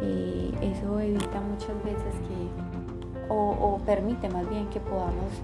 Eh, 0.00 0.52
eso 0.62 1.00
evita 1.00 1.40
muchas 1.40 1.74
veces 1.82 2.14
que, 2.28 3.34
o, 3.34 3.80
permite 3.84 4.28
más 4.28 4.48
bien 4.48 4.68
que 4.68 4.78
podamos 4.78 5.42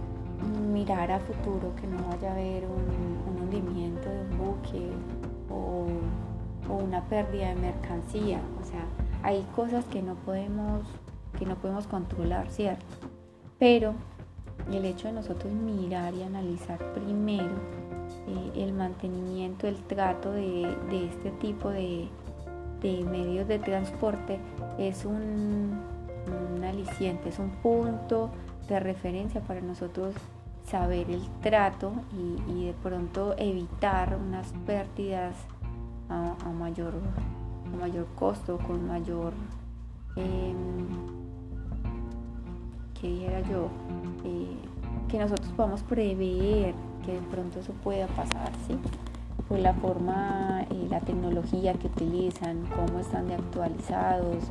mirar 0.73 1.11
a 1.11 1.19
futuro, 1.19 1.75
que 1.75 1.89
no 1.89 1.97
vaya 2.07 2.31
a 2.31 2.35
haber 2.35 2.63
un, 2.65 3.43
hundimiento 3.43 4.09
de 4.09 4.21
un 4.21 4.39
buque 4.39 4.91
o, 5.51 5.87
o, 6.73 6.77
una 6.77 7.03
pérdida 7.09 7.49
de 7.49 7.57
mercancía. 7.57 8.41
O 8.61 8.65
sea, 8.65 8.85
hay 9.25 9.45
cosas 9.57 9.85
que 9.87 10.03
no 10.03 10.15
podemos, 10.15 10.83
que 11.37 11.47
no 11.47 11.57
podemos 11.57 11.89
controlar, 11.89 12.49
¿cierto? 12.49 12.85
Pero 13.59 13.95
el 14.73 14.85
hecho 14.85 15.09
de 15.09 15.15
nosotros 15.15 15.53
mirar 15.53 16.15
y 16.15 16.23
analizar 16.23 16.79
primero 16.95 17.55
eh, 18.27 18.63
el 18.63 18.73
mantenimiento, 18.73 19.67
el 19.67 19.77
trato 19.77 20.33
de, 20.33 20.77
este 20.91 21.31
tipo 21.33 21.71
de, 21.71 22.09
medios 22.83 23.49
de 23.49 23.59
transporte 23.59 24.39
es 24.79 25.05
un, 25.05 25.81
aliciente, 26.63 27.29
es 27.29 27.39
un 27.39 27.51
punto 27.51 28.31
de 28.69 28.81
referencia 28.81 29.41
para 29.43 29.61
nosotros 29.61 30.15
saber 30.67 31.11
el 31.11 31.23
trato 31.43 31.93
y, 32.49 32.67
de 32.67 32.75
pronto 32.83 33.35
evitar 33.37 34.17
unas 34.17 34.53
pérdidas 34.67 35.35
a, 36.09 36.35
mayor, 36.51 36.95
mayor 37.79 38.07
costo, 38.15 38.59
con 38.59 38.87
mayor, 38.87 39.33
eh, 40.17 40.55
¿qué 43.05 43.11
dijera 43.11 43.41
yo? 43.43 43.69
Eh, 44.25 44.57
que 45.09 45.19
nosotros 45.19 45.53
podamos 45.55 45.83
prever 45.83 46.75
que 47.05 47.13
de 47.13 47.21
pronto 47.31 47.61
eso 47.61 47.73
pueda 47.85 48.07
pasar, 48.07 48.51
¿sí? 48.67 48.79
Por 49.47 49.59
la 49.59 49.75
forma, 49.75 50.65
y 50.71 50.89
la 50.89 51.01
tecnología 51.01 51.75
que 51.75 51.89
utilizan, 51.89 52.65
cómo 52.75 53.01
están 53.01 53.29
de 53.29 53.35
actualizados, 53.35 54.45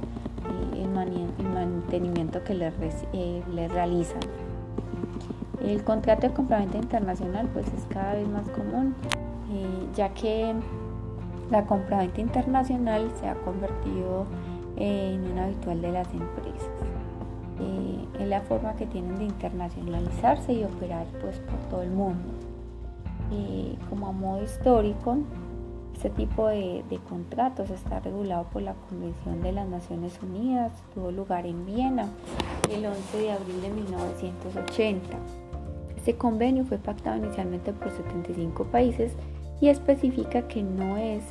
eh, 0.74 0.84
el, 0.84 1.50
mantenimiento 1.50 2.44
que 2.44 2.54
les, 2.54 2.74
eh, 3.14 3.42
les 3.52 3.72
realizan. 3.72 4.22
El 5.66 5.84
contrato 5.84 6.28
de 6.28 6.34
compraventa 6.34 6.78
internacional 6.78 7.50
pues 7.54 7.66
es 7.74 7.86
cada 7.90 8.14
vez 8.14 8.28
más 8.28 8.48
común, 8.50 8.94
eh, 9.52 9.88
ya 9.96 10.10
que 10.10 10.54
la 11.50 11.66
compraventa 11.66 12.22
internacional 12.22 13.10
se 13.20 13.28
ha 13.28 13.34
convertido 13.34 14.28
en 14.76 15.32
un 15.32 15.40
habitual 15.40 15.82
de 15.82 15.92
las 15.92 16.08
empresas. 16.14 17.03
Es 18.20 18.28
la 18.28 18.42
forma 18.42 18.76
que 18.76 18.86
tienen 18.86 19.18
de 19.18 19.26
internacionalizarse 19.26 20.54
y 20.54 20.64
operar 20.64 21.06
pues 21.22 21.38
por 21.40 21.60
todo 21.70 21.82
el 21.82 21.92
mundo 21.92 22.24
como 23.90 24.08
a 24.08 24.12
modo 24.12 24.44
histórico, 24.44 25.18
este 25.94 26.10
tipo 26.10 26.48
de, 26.48 26.84
contratos 27.08 27.70
está 27.70 28.00
regulado 28.00 28.46
por 28.52 28.62
la 28.62 28.74
Convención 28.90 29.42
de 29.42 29.52
las 29.52 29.68
Naciones 29.68 30.20
Unidas, 30.22 30.72
tuvo 30.94 31.12
lugar 31.12 31.46
en 31.46 31.66
Viena 31.66 32.10
el 32.72 32.86
11 32.86 33.18
de 33.18 33.32
abril 33.32 33.62
de 33.62 33.70
1980. 33.70 35.18
Este 35.96 36.16
convenio 36.16 36.66
fue 36.66 36.78
pactado 36.78 37.18
inicialmente 37.18 37.72
por 37.72 37.92
75 37.92 38.66
países 38.66 39.14
y 39.62 39.70
especifica 39.70 40.48
que 40.48 40.64
no 40.64 40.98
es 40.98 41.24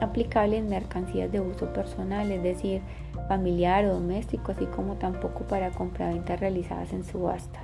aplicable 0.00 0.58
en 0.58 0.68
mercancías 0.68 1.30
de 1.30 1.40
uso 1.40 1.72
personal, 1.72 2.30
es 2.30 2.42
decir, 2.42 2.82
familiar 3.28 3.84
o 3.86 3.94
doméstico, 3.94 4.52
así 4.52 4.66
como 4.66 4.94
tampoco 4.94 5.44
para 5.44 5.70
compraventas 5.70 6.40
realizadas 6.40 6.92
en 6.92 7.04
subastas. 7.04 7.62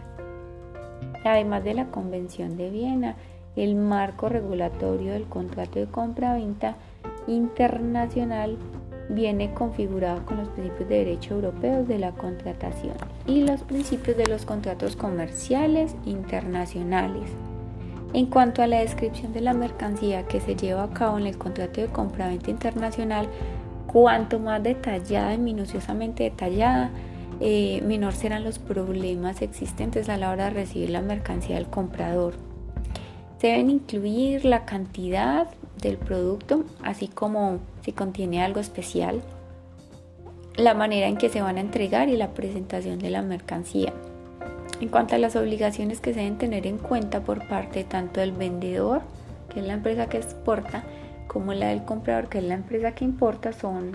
Además 1.25 1.63
de 1.65 1.75
la 1.75 1.87
Convención 1.87 2.57
de 2.57 2.71
Viena, 2.71 3.17
el 3.55 3.75
marco 3.75 4.29
regulatorio 4.29 5.13
del 5.13 5.27
contrato 5.27 5.79
de 5.79 5.87
compra-venta 5.87 6.77
internacional 7.27 8.57
viene 9.09 9.53
configurado 9.53 10.25
con 10.25 10.39
los 10.39 10.49
principios 10.49 10.89
de 10.89 10.99
derecho 10.99 11.35
europeos 11.35 11.87
de 11.87 11.99
la 11.99 12.13
contratación 12.13 12.95
y 13.27 13.45
los 13.45 13.63
principios 13.63 14.17
de 14.17 14.27
los 14.27 14.45
contratos 14.45 14.97
comerciales 14.97 15.95
internacionales. 16.05 17.31
En 18.15 18.27
cuanto 18.27 18.63
a 18.63 18.67
la 18.67 18.81
descripción 18.81 19.33
de 19.33 19.41
la 19.41 19.55
mercancía 19.55 20.27
que 20.27 20.41
se 20.41 20.55
lleva 20.55 20.85
a 20.85 20.91
cabo 20.91 21.19
en 21.19 21.27
el 21.27 21.39
contrato 21.39 21.81
de 21.81 21.87
compra-venta 21.87 22.51
internacional, 22.51 23.27
cuanto 23.87 24.39
más 24.39 24.63
detallada 24.63 25.33
y 25.33 25.39
minuciosamente 25.39 26.25
detallada, 26.25 26.91
eh, 27.41 27.83
menor 27.87 28.13
serán 28.13 28.45
los 28.45 28.59
problemas 28.59 29.41
existentes 29.41 30.11
a 30.11 30.19
la 30.19 30.31
hora 30.31 30.45
de 30.45 30.51
recibir 30.51 30.91
la 30.91 31.01
mercancía 31.01 31.57
del 31.57 31.67
comprador. 31.67 32.35
Deben 33.41 33.71
incluir 33.71 34.45
la 34.45 34.67
cantidad 34.67 35.49
del 35.81 35.97
producto, 35.97 36.65
así 36.83 37.09
como 37.09 37.59
si 37.81 37.93
contiene 37.93 38.43
algo 38.43 38.61
especial, 38.61 39.23
la 40.57 40.75
manera 40.75 41.09
en 41.09 41.17
que 41.17 41.31
se 41.31 41.41
van 41.41 41.57
a 41.57 41.61
entregar 41.61 42.11
y 42.11 42.17
la 42.17 42.35
presentación 42.35 42.99
de 42.99 43.11
la 43.11 43.23
mercancía. 43.23 43.95
En 44.83 44.89
cuanto 44.89 45.15
a 45.15 45.19
las 45.19 45.37
obligaciones 45.37 46.01
que 46.01 46.13
se 46.13 46.19
deben 46.19 46.39
tener 46.39 46.67
en 46.67 46.77
cuenta 46.77 47.21
por 47.21 47.47
parte 47.47 47.85
tanto 47.85 48.19
del 48.19 48.33
vendedor, 48.33 49.03
que 49.49 49.61
es 49.61 49.67
la 49.67 49.75
empresa 49.75 50.09
que 50.09 50.17
exporta, 50.17 50.83
como 51.29 51.55
la 51.55 51.69
del 51.69 51.85
comprador, 51.85 52.29
que 52.29 52.39
es 52.39 52.45
la 52.45 52.55
empresa 52.55 52.93
que 52.93 53.05
importa, 53.05 53.53
son, 53.53 53.93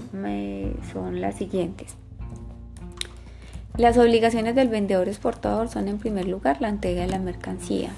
son 0.94 1.20
las 1.20 1.36
siguientes. 1.36 1.98
Las 3.76 3.98
obligaciones 3.98 4.56
del 4.56 4.70
vendedor 4.70 5.10
exportador 5.10 5.68
son 5.68 5.90
en 5.90 5.98
primer 5.98 6.26
lugar 6.26 6.62
la 6.62 6.70
entrega 6.70 7.02
de 7.02 7.10
la 7.10 7.20
mercancía, 7.20 7.90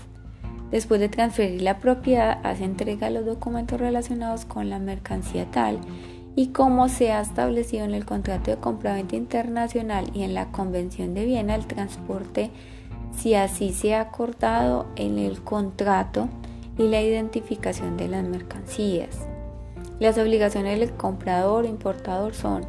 Después 0.72 1.00
de 1.00 1.10
transferir 1.10 1.62
la 1.62 1.77
propiedad, 1.77 2.39
hace 2.43 2.63
entrega 2.63 3.08
de 3.08 3.13
los 3.13 3.25
documentos 3.25 3.79
relacionados 3.79 4.46
con 4.46 4.69
la 4.69 4.79
mercancía 4.79 5.46
tal 5.51 5.79
y 6.36 6.48
como 6.48 6.89
se 6.89 7.12
ha 7.12 7.22
establecido 7.22 7.86
en 7.86 7.93
el 7.93 8.05
contrato 8.05 8.50
de 8.50 8.58
compraventa 8.58 9.15
internacional 9.15 10.10
y 10.13 10.24
en 10.24 10.34
la 10.34 10.51
Convención 10.51 11.13
de 11.13 11.25
Viena, 11.25 11.55
el 11.55 11.65
transporte, 11.65 12.51
si 13.15 13.35
así 13.35 13.73
se 13.73 13.95
ha 13.95 14.01
acordado 14.01 14.87
en 14.95 15.19
el 15.19 15.41
contrato 15.41 16.29
y 16.77 16.87
la 16.87 17.01
identificación 17.01 17.97
de 17.97 18.07
las 18.07 18.23
mercancías. 18.23 19.27
Las 19.99 20.17
obligaciones 20.17 20.79
del 20.79 20.91
comprador 20.93 21.65
o 21.65 21.67
importador 21.67 22.33
son 22.33 22.65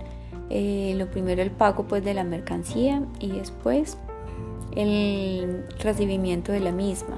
eh, 0.50 0.94
lo 0.96 1.08
primero 1.08 1.42
el 1.42 1.52
pago 1.52 1.84
pues 1.84 2.04
de 2.04 2.12
la 2.12 2.24
mercancía 2.24 3.02
y 3.20 3.30
después 3.30 3.96
el 4.74 5.64
recibimiento 5.78 6.50
de 6.50 6.60
la 6.60 6.72
misma. 6.72 7.16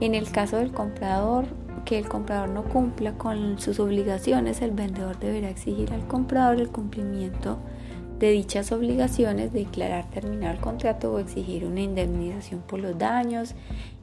En 0.00 0.14
el 0.14 0.30
caso 0.30 0.58
del 0.58 0.70
comprador, 0.70 1.46
que 1.84 1.98
el 1.98 2.08
comprador 2.08 2.50
no 2.50 2.64
cumpla 2.64 3.14
con 3.14 3.58
sus 3.58 3.80
obligaciones, 3.80 4.60
el 4.60 4.72
vendedor 4.72 5.18
deberá 5.18 5.48
exigir 5.48 5.92
al 5.92 6.06
comprador 6.06 6.60
el 6.60 6.68
cumplimiento 6.68 7.52
de 7.52 7.77
dichas 8.26 8.72
obligaciones, 8.72 9.52
declarar 9.52 10.10
terminar 10.10 10.56
el 10.56 10.60
contrato 10.60 11.12
o 11.12 11.18
exigir 11.18 11.64
una 11.64 11.80
indemnización 11.80 12.60
por 12.60 12.80
los 12.80 12.98
daños 12.98 13.54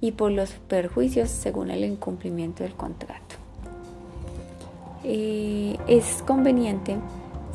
y 0.01 0.13
por 0.13 0.31
los 0.31 0.51
perjuicios 0.51 1.29
según 1.29 1.69
el 1.69 1.83
incumplimiento 1.83 2.63
del 2.63 2.73
contrato. 2.73 3.35
Eh, 5.03 5.77
es 5.87 6.23
conveniente 6.25 6.97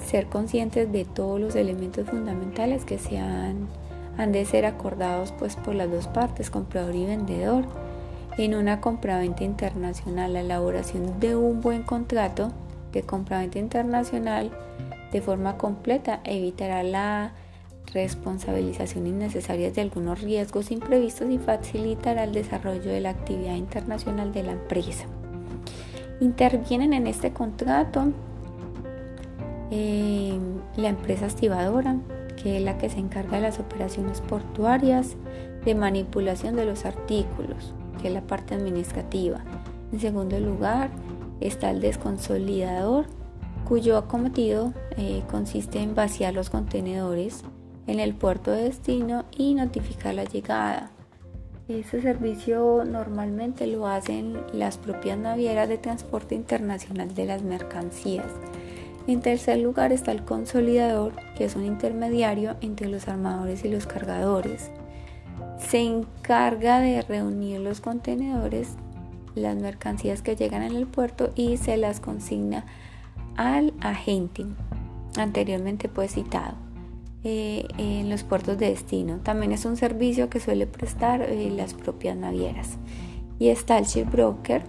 ser 0.07 0.27
conscientes 0.27 0.91
de 0.93 1.05
todos 1.05 1.41
los 1.41 1.57
elementos 1.57 2.09
fundamentales 2.09 2.85
que 2.85 2.99
se 2.99 3.19
han, 3.19 3.69
han 4.17 4.33
de 4.33 4.45
ser 4.45 4.67
acordados 4.67 5.33
pues, 5.39 5.57
por 5.57 5.75
las 5.75 5.91
dos 5.91 6.07
partes, 6.09 6.51
comprador 6.51 6.95
y 6.95 7.07
vendedor 7.07 7.65
en 8.39 8.55
una 8.55 8.81
compraventa 8.81 9.45
internacional. 9.45 10.35
La 10.35 10.41
elaboración 10.41 11.21
de 11.21 11.37
un 11.37 11.61
buen 11.61 11.83
contrato 11.83 12.53
de 12.93 13.03
compraventa 13.03 13.59
internacional 13.59 14.51
de 15.13 15.21
forma 15.21 15.57
completa 15.57 16.21
evitará 16.25 16.83
la 16.83 17.33
responsabilización 17.93 19.07
innecesaria 19.07 19.71
de 19.71 19.81
algunos 19.81 20.21
riesgos 20.21 20.71
imprevistos 20.71 21.31
y 21.31 21.39
facilitará 21.39 22.25
el 22.25 22.33
desarrollo 22.33 22.91
de 22.91 23.01
la 23.01 23.11
actividad 23.11 23.57
internacional 23.57 24.33
de 24.33 24.45
la 24.45 24.53
empresa. 24.53 25.07
Intervienen 26.21 26.93
en 26.93 27.07
este 27.07 27.33
contrato 27.33 28.13
eh, 29.71 30.39
la 30.77 30.89
empresa 30.89 31.27
estibadora, 31.27 31.97
que 32.43 32.59
es 32.59 32.63
la 32.63 32.79
que 32.79 32.89
se 32.89 32.99
encarga 32.99 33.37
de 33.37 33.43
las 33.43 33.59
operaciones 33.59 34.21
portuarias, 34.21 35.17
de 35.65 35.75
manipulación 35.75 36.57
de 36.57 36.65
los 36.65 36.85
artículos, 36.85 37.75
que 38.01 38.09
es 38.09 38.15
la 38.15 38.23
parte 38.23 38.55
administrativa. 38.55 39.41
En 39.93 40.01
segundo 40.01 40.39
lugar 40.39 40.91
está 41.41 41.71
el 41.71 41.81
desconsolidador, 41.81 43.07
cuyo 43.71 43.97
acometido 43.97 44.75
eh, 44.97 45.23
consiste 45.31 45.79
en 45.79 45.95
vaciar 45.95 46.35
los 46.35 46.51
contenedores 46.51 47.45
en 47.87 48.01
el 48.01 48.15
puerto 48.15 48.51
de 48.51 48.65
destino 48.65 49.27
y 49.31 49.55
notificar 49.55 50.13
la 50.13 50.25
llegada. 50.25 50.91
Este 51.69 52.03
servicio 52.03 52.83
normalmente 52.85 53.69
lo 53.69 53.87
hacen 53.87 54.39
las 54.53 54.77
propias 54.77 55.19
navieras 55.19 55.69
de 55.69 55.79
transporte 55.79 56.35
internacional 56.35 57.15
de 57.15 57.27
las 57.27 57.45
mercancías. 57.45 58.27
En 59.07 59.21
tercer 59.21 59.59
lugar 59.59 59.93
está 59.93 60.11
el 60.11 60.25
consolidador, 60.25 61.13
que 61.37 61.45
es 61.45 61.55
un 61.55 61.65
intermediario 61.65 62.57
entre 62.61 62.89
los 62.89 63.07
armadores 63.07 63.65
y 63.65 63.69
los 63.69 63.87
cargadores 63.87 64.73
se 65.61 65.79
encarga 65.79 66.81
de 66.81 67.03
reunir 67.03 67.61
los 67.61 67.81
contenedores, 67.81 68.71
las 69.37 69.55
mercancías 69.55 70.23
que 70.23 70.35
llegan 70.35 70.65
en 70.65 70.75
el 70.75 70.89
puerto 70.89 71.31
y 71.37 71.59
se 71.59 71.77
las 71.77 72.01
consigna 72.01 72.65
al 73.41 73.73
agente. 73.81 74.45
anteriormente 75.17 75.89
pues 75.89 76.13
citado 76.13 76.55
eh, 77.25 77.67
en 77.79 78.11
los 78.11 78.23
puertos 78.23 78.59
de 78.59 78.69
destino. 78.69 79.21
También 79.23 79.53
es 79.53 79.65
un 79.65 79.79
servicio 79.79 80.29
que 80.29 80.41
suele 80.41 80.67
prestar 80.67 81.23
eh, 81.23 81.51
las 81.51 81.73
propias 81.73 82.17
navieras. 82.17 82.77
Y 83.39 83.49
está 83.49 83.79
el 83.79 83.87
shipbroker, 83.87 84.63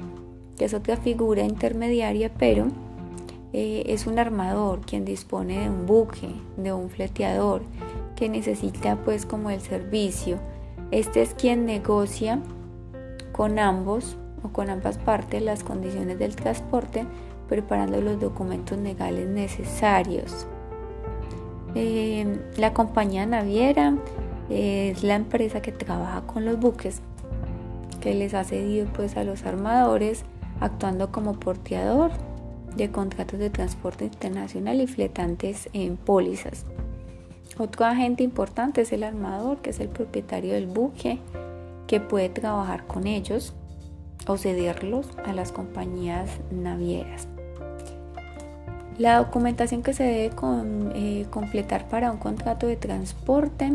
que 0.57 0.65
es 0.65 0.73
otra 0.73 0.95
figura 0.95 1.43
intermediaria, 1.43 2.31
pero 2.33 2.67
eh, 3.51 3.83
es 3.87 4.07
un 4.07 4.17
armador 4.17 4.79
quien 4.81 5.03
dispone 5.03 5.59
de 5.59 5.69
un 5.69 5.85
buque, 5.85 6.29
de 6.55 6.71
un 6.71 6.89
fleteador, 6.89 7.63
que 8.15 8.29
necesita 8.29 8.95
pues 9.03 9.25
como 9.25 9.49
el 9.49 9.59
servicio. 9.59 10.39
Este 10.91 11.21
es 11.21 11.33
quien 11.33 11.65
negocia 11.65 12.39
con 13.33 13.59
ambos 13.59 14.17
o 14.43 14.49
con 14.49 14.69
ambas 14.69 14.97
partes 14.97 15.41
las 15.41 15.63
condiciones 15.63 16.17
del 16.17 16.35
transporte, 16.37 17.05
preparando 17.51 17.99
los 17.99 18.17
documentos 18.17 18.77
legales 18.77 19.27
necesarios. 19.27 20.47
Eh, 21.75 22.39
la 22.55 22.73
compañía 22.73 23.25
naviera 23.25 23.97
es 24.49 25.03
la 25.03 25.15
empresa 25.15 25.61
que 25.61 25.73
trabaja 25.73 26.21
con 26.21 26.45
los 26.45 26.57
buques 26.57 27.01
que 27.99 28.13
les 28.15 28.33
ha 28.35 28.45
cedido 28.45 28.87
pues 28.93 29.17
a 29.17 29.25
los 29.25 29.45
armadores 29.45 30.23
actuando 30.61 31.11
como 31.11 31.41
porteador 31.41 32.11
de 32.77 32.89
contratos 32.89 33.37
de 33.37 33.49
transporte 33.49 34.05
internacional 34.05 34.79
y 34.79 34.87
fletantes 34.87 35.67
en 35.73 35.97
pólizas. 35.97 36.65
Otro 37.57 37.85
agente 37.85 38.23
importante 38.23 38.79
es 38.79 38.93
el 38.93 39.03
armador, 39.03 39.57
que 39.57 39.71
es 39.71 39.81
el 39.81 39.89
propietario 39.89 40.53
del 40.53 40.67
buque, 40.67 41.19
que 41.87 41.99
puede 41.99 42.29
trabajar 42.29 42.87
con 42.87 43.07
ellos 43.07 43.53
o 44.25 44.37
cederlos 44.37 45.09
a 45.25 45.33
las 45.33 45.51
compañías 45.51 46.29
navieras. 46.49 47.27
La 48.97 49.17
documentación 49.17 49.81
que 49.81 49.93
se 49.93 50.03
debe 50.03 50.31
eh, 50.95 51.25
completar 51.29 51.87
para 51.87 52.11
un 52.11 52.17
contrato 52.17 52.67
de 52.67 52.75
transporte 52.75 53.71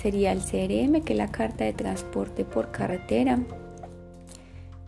sería 0.00 0.32
el 0.32 0.40
CRM, 0.40 1.02
que 1.02 1.12
es 1.12 1.18
la 1.18 1.28
carta 1.28 1.64
de 1.64 1.72
transporte 1.72 2.44
por 2.44 2.70
carretera, 2.70 3.38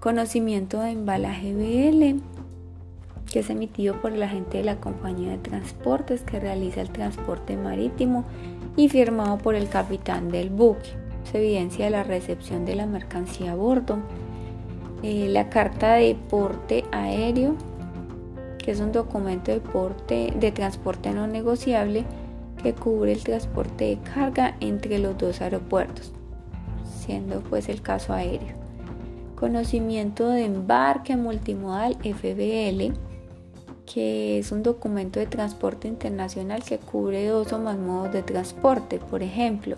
conocimiento 0.00 0.80
de 0.80 0.90
embalaje 0.90 1.54
BL, 1.54 2.20
que 3.30 3.40
es 3.40 3.50
emitido 3.50 4.00
por 4.00 4.12
el 4.12 4.22
agente 4.22 4.58
de 4.58 4.64
la 4.64 4.76
compañía 4.76 5.30
de 5.30 5.38
transportes 5.38 6.22
que 6.22 6.40
realiza 6.40 6.80
el 6.80 6.90
transporte 6.90 7.56
marítimo 7.56 8.25
y 8.76 8.88
firmado 8.88 9.38
por 9.38 9.54
el 9.54 9.68
capitán 9.68 10.30
del 10.30 10.50
buque. 10.50 10.90
Se 11.30 11.38
evidencia 11.38 11.88
la 11.88 12.02
recepción 12.02 12.64
de 12.64 12.76
la 12.76 12.87
mercancía 12.87 13.52
a 13.52 13.54
bordo. 13.54 13.99
Eh, 15.02 15.28
la 15.28 15.49
carta 15.49 15.94
de 15.94 16.14
porte 16.14 16.84
aéreo, 16.92 17.56
que 18.62 18.71
es 18.71 18.81
un 18.81 18.92
documento 18.92 19.50
de, 19.50 19.61
porte, 19.61 20.33
de 20.38 20.52
transporte 20.52 21.11
no 21.11 21.26
negociable 21.26 22.04
que 22.62 22.73
cubre 22.73 23.12
el 23.12 23.25
transporte 23.25 23.85
de 23.85 23.99
carga 23.99 24.57
entre 24.61 24.99
los 24.99 25.19
dos 25.19 25.40
aeropuertos, 25.40 26.12
siendo 26.85 27.40
pues 27.40 27.69
el 27.69 27.83
caso 27.83 28.12
aéreo. 28.12 28.54
Conocimiento 29.35 30.28
de 30.28 30.45
embarque 30.45 31.16
multimodal 31.16 31.97
FBL, 31.97 32.92
que 33.92 34.38
es 34.38 34.52
un 34.52 34.62
documento 34.62 35.19
de 35.19 35.26
transporte 35.26 35.88
internacional 35.88 36.62
que 36.62 36.78
cubre 36.78 37.26
dos 37.26 37.52
o 37.52 37.59
más 37.59 37.76
modos 37.76 38.12
de 38.12 38.23
transporte, 38.23 38.99
por 38.99 39.23
ejemplo, 39.23 39.76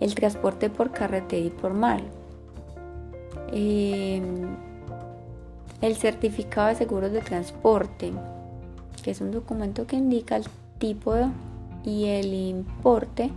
el 0.00 0.14
transporte 0.14 0.68
por 0.68 0.90
carretera 0.90 1.46
y 1.46 1.50
por 1.50 1.72
mar. 1.72 2.02
Em, 3.52 4.56
el 5.80 5.96
certificado 5.96 6.68
de 6.68 6.74
seguros 6.74 7.12
de 7.12 7.20
transporte, 7.20 8.12
que 9.02 9.10
es 9.10 9.20
un 9.20 9.30
documento 9.30 9.86
que 9.86 9.96
indica 9.96 10.36
el 10.36 10.44
tipo 10.78 11.14
y 11.84 12.06
el 12.06 12.32
importe 12.32 13.30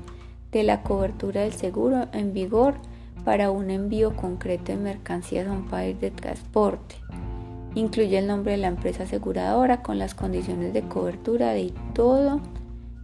de 0.52 0.64
la 0.64 0.82
cobertura 0.82 1.42
del 1.42 1.54
seguro 1.54 2.08
en 2.14 2.34
vigor 2.34 2.76
para 3.24 3.52
un 3.52 3.70
envío 3.70 4.16
concreto 4.16 4.72
de 4.72 4.78
mercancías 4.78 5.48
a 5.48 5.52
un 5.52 5.68
país 5.68 6.00
de 6.00 6.12
transporte. 6.12 6.96
Incluye 7.76 8.18
el 8.18 8.28
nombre 8.28 8.54
de 8.54 8.58
la 8.58 8.68
empresa 8.68 9.04
aseguradora 9.04 9.84
con 9.84 10.00
las 10.00 10.16
condiciones 10.16 10.74
de 10.74 10.82
cobertura 10.82 11.52
de 11.52 11.72
todo 11.94 12.42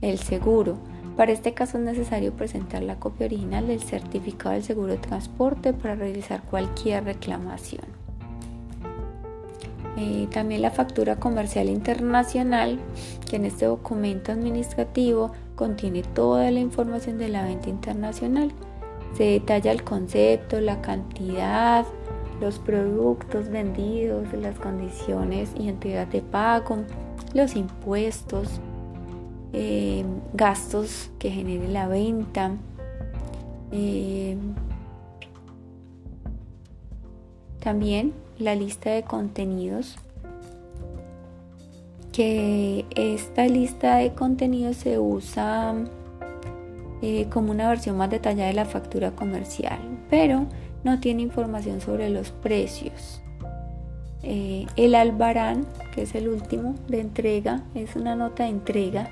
el 0.01 0.17
seguro. 0.17 0.77
Para 1.15 1.31
este 1.31 1.53
caso 1.53 1.77
es 1.77 1.83
necesario 1.83 2.33
presentar 2.33 2.81
la 2.81 2.99
copia 2.99 3.27
original 3.27 3.67
del 3.67 3.81
certificado 3.81 4.55
del 4.55 4.63
seguro 4.63 4.93
de 4.93 4.97
transporte 4.97 5.73
para 5.73 5.95
realizar 5.95 6.41
cualquier 6.43 7.03
reclamación. 7.03 7.94
Eh, 9.97 10.27
también 10.31 10.61
la 10.61 10.71
factura 10.71 11.15
comercial 11.15 11.69
internacional, 11.69 12.79
que 13.29 13.37
en 13.37 13.45
este 13.45 13.65
documento 13.65 14.31
administrativo 14.31 15.31
contiene 15.55 16.03
toda 16.03 16.51
la 16.51 16.59
información 16.59 17.17
de 17.17 17.29
la 17.29 17.43
venta 17.43 17.69
internacional. 17.69 18.51
Se 19.15 19.23
detalla 19.23 19.71
el 19.71 19.83
concepto, 19.83 20.59
la 20.59 20.81
cantidad, 20.81 21.85
los 22.41 22.59
productos 22.59 23.47
vendidos, 23.47 24.33
las 24.33 24.59
condiciones 24.59 25.51
y 25.57 25.69
entidad 25.69 26.07
de 26.07 26.21
pago, 26.21 26.79
los 27.33 27.55
impuestos, 27.55 28.59
eh, 29.53 30.03
gastos 30.33 31.09
que 31.17 31.31
genere 31.31 31.69
la 31.69 31.87
venta, 31.87 32.51
eh, 33.71 34.35
también 37.61 38.13
la 38.37 38.55
lista 38.55 38.91
de 38.91 39.03
contenidos 39.03 39.95
que 42.11 42.85
esta 42.95 43.45
lista 43.47 43.97
de 43.97 44.13
contenidos 44.13 44.77
se 44.77 44.99
usa 44.99 45.75
eh, 47.01 47.27
como 47.29 47.51
una 47.51 47.67
versión 47.67 47.97
más 47.97 48.09
detallada 48.09 48.47
de 48.47 48.53
la 48.53 48.65
factura 48.65 49.11
comercial 49.11 49.79
pero 50.09 50.47
no 50.83 50.99
tiene 50.99 51.23
información 51.23 51.81
sobre 51.81 52.09
los 52.09 52.31
precios. 52.31 53.21
Eh, 54.21 54.65
el 54.75 54.95
albarán, 54.95 55.65
que 55.93 56.03
es 56.03 56.15
el 56.15 56.29
último 56.29 56.75
de 56.87 57.01
entrega, 57.01 57.63
es 57.73 57.95
una 57.95 58.15
nota 58.15 58.43
de 58.43 58.49
entrega. 58.49 59.09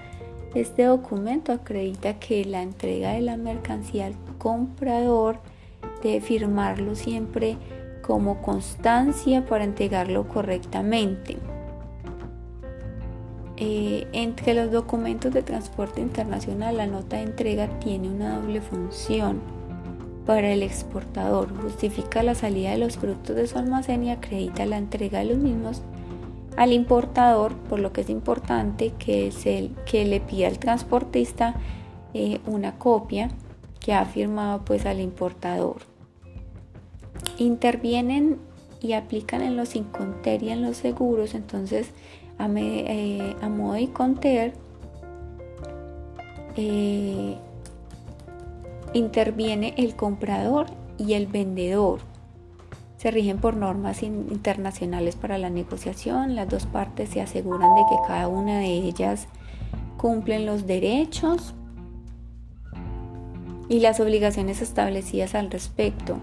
Este 0.56 0.84
documento 0.84 1.52
acredita 1.52 2.20
que 2.20 2.46
la 2.46 2.62
entrega 2.62 3.14
de 3.14 3.22
la 3.22 3.38
mercancía 3.38 4.06
al 4.06 4.16
comprador 4.38 5.40
debe 6.04 6.22
firmarlo 6.22 6.96
siempre 6.96 7.58
como 8.04 8.42
constancia 8.44 9.46
para 9.46 9.64
entregarlo 9.64 10.28
correctamente. 10.28 11.38
Eh, 13.58 14.08
entre 14.14 14.54
los 14.54 14.72
documentos 14.72 15.34
de 15.34 15.42
transporte 15.42 16.02
internacional, 16.02 16.78
la 16.78 16.86
nota 16.86 17.18
de 17.18 17.24
entrega 17.24 17.80
tiene 17.80 18.10
una 18.10 18.40
doble 18.40 18.62
función 18.62 19.42
para 20.26 20.52
el 20.52 20.64
exportador, 20.64 21.50
justifica 21.62 22.24
la 22.24 22.36
salida 22.36 22.72
de 22.72 22.78
los 22.78 22.98
productos 22.98 23.36
de 23.36 23.48
su 23.48 23.58
almacén 23.58 24.04
y 24.04 24.12
acredita 24.12 24.66
la 24.66 24.78
entrega 24.78 25.20
de 25.20 25.26
los 25.26 25.38
mismos 25.38 25.82
al 26.56 26.72
importador, 26.72 27.56
por 27.56 27.80
lo 27.80 27.94
que 27.94 28.02
es 28.02 28.10
importante 28.10 28.92
que, 29.00 29.28
es 29.28 29.44
que 29.86 30.06
le 30.06 30.20
pida 30.20 30.48
al 30.48 30.60
transportista 30.60 31.56
eh, 32.14 32.40
una 32.46 32.78
copia 32.78 33.30
que 33.80 33.94
ha 33.94 34.06
firmado 34.06 34.64
pues 34.64 34.86
al 34.86 35.00
importador. 35.00 35.93
Intervienen 37.38 38.38
y 38.82 38.94
aplican 38.94 39.42
en 39.42 39.56
los 39.56 39.76
Inconter 39.76 40.44
y 40.44 40.50
en 40.50 40.62
los 40.62 40.78
seguros, 40.78 41.34
entonces 41.36 41.92
a, 42.38 42.48
eh, 42.50 43.36
modo 43.50 43.74
de 43.74 43.90
Conter 43.92 44.54
eh, 46.56 47.38
interviene 48.94 49.74
el 49.78 49.96
comprador 49.96 50.68
y 50.98 51.14
el 51.14 51.28
vendedor. 51.28 52.00
Se 52.98 53.12
rigen 53.12 53.40
por 53.40 53.56
normas 53.56 54.02
internacionales 54.02 55.16
para 55.16 55.38
la 55.38 55.50
negociación. 55.50 56.36
Las 56.36 56.48
dos 56.48 56.66
partes 56.66 57.10
se 57.10 57.22
aseguran 57.22 57.76
de 57.76 57.82
que 57.90 57.98
cada 58.08 58.28
una 58.28 58.60
de 58.60 58.68
ellas 58.68 59.28
cumplen 59.98 60.46
los 60.46 60.68
derechos 60.68 61.54
y 63.68 63.80
las 63.80 64.00
obligaciones 64.00 64.62
establecidas 64.62 65.36
al 65.36 65.52
respecto. 65.52 66.18